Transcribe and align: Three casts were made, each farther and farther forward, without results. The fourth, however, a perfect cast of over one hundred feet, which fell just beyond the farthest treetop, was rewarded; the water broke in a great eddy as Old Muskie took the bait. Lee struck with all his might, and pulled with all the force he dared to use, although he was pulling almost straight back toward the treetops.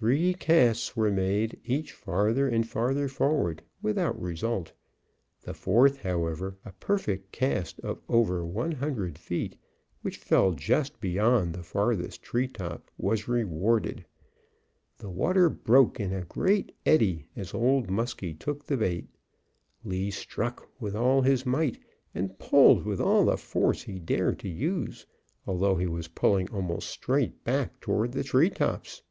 Three 0.00 0.32
casts 0.32 0.94
were 0.96 1.10
made, 1.10 1.58
each 1.64 1.92
farther 1.92 2.46
and 2.48 2.64
farther 2.64 3.08
forward, 3.08 3.64
without 3.82 4.22
results. 4.22 4.72
The 5.42 5.54
fourth, 5.54 5.96
however, 6.02 6.56
a 6.64 6.70
perfect 6.70 7.32
cast 7.32 7.80
of 7.80 8.00
over 8.08 8.46
one 8.46 8.70
hundred 8.70 9.18
feet, 9.18 9.56
which 10.02 10.18
fell 10.18 10.52
just 10.52 11.00
beyond 11.00 11.52
the 11.52 11.64
farthest 11.64 12.22
treetop, 12.22 12.88
was 12.96 13.26
rewarded; 13.26 14.04
the 14.98 15.10
water 15.10 15.48
broke 15.50 15.98
in 15.98 16.12
a 16.12 16.22
great 16.22 16.70
eddy 16.86 17.26
as 17.34 17.52
Old 17.52 17.88
Muskie 17.90 18.38
took 18.38 18.64
the 18.66 18.76
bait. 18.76 19.08
Lee 19.82 20.12
struck 20.12 20.70
with 20.80 20.94
all 20.94 21.22
his 21.22 21.44
might, 21.44 21.76
and 22.14 22.38
pulled 22.38 22.84
with 22.84 23.00
all 23.00 23.24
the 23.24 23.36
force 23.36 23.82
he 23.82 23.98
dared 23.98 24.38
to 24.38 24.48
use, 24.48 25.06
although 25.44 25.74
he 25.74 25.88
was 25.88 26.06
pulling 26.06 26.48
almost 26.52 26.88
straight 26.88 27.42
back 27.42 27.80
toward 27.80 28.12
the 28.12 28.22
treetops. 28.22 29.02